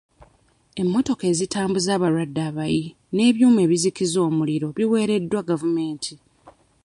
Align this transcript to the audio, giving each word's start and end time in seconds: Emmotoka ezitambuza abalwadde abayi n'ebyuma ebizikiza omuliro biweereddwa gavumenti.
Emmotoka 0.81 1.23
ezitambuza 1.31 1.89
abalwadde 1.93 2.41
abayi 2.49 2.85
n'ebyuma 3.15 3.59
ebizikiza 3.65 4.17
omuliro 4.27 4.67
biweereddwa 4.77 5.39
gavumenti. 5.49 6.13